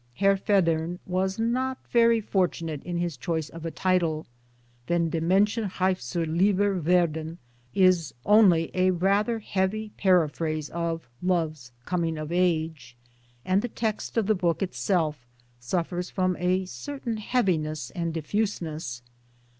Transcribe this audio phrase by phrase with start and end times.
[0.15, 4.25] Herr Federn was not very fortunate in his choice of a title.
[4.89, 7.37] Wenn die M&nschen reif zar Liebe werden
[7.75, 12.95] is only a rather heavy paraphrase of Love's Coming of Age,
[13.45, 15.27] and the text of the book itself
[15.59, 19.03] suffers from a certain heaviness and diffuse ness.